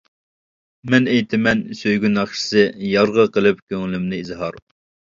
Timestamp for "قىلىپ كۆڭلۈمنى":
3.39-4.25